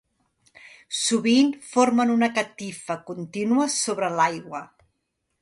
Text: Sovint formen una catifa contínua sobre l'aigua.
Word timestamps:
Sovint 0.99 1.51
formen 1.73 2.13
una 2.15 2.31
catifa 2.39 2.97
contínua 3.11 3.69
sobre 3.75 4.11
l'aigua. 4.19 4.65